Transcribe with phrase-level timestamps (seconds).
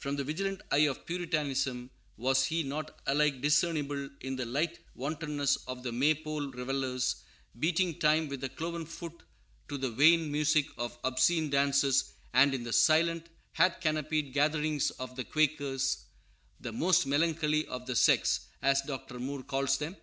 [0.00, 5.54] To the vigilant eye of Puritanism was he not alike discernible in the light wantonness
[5.68, 7.22] of the May pole revellers,
[7.56, 9.22] beating time with the cloven foot
[9.68, 15.14] to the vain music of obscene dances, and in the silent, hat canopied gatherings of
[15.14, 16.06] the Quakers,
[16.58, 19.20] "the most melancholy of the sects," as Dr.
[19.20, 19.96] Moore calls them?